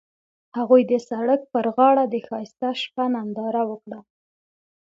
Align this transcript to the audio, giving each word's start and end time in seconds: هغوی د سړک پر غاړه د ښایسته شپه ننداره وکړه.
هغوی 0.57 0.81
د 0.91 0.93
سړک 1.09 1.41
پر 1.53 1.65
غاړه 1.75 2.03
د 2.07 2.15
ښایسته 2.27 2.69
شپه 2.81 3.03
ننداره 3.13 3.63
وکړه. 3.71 3.99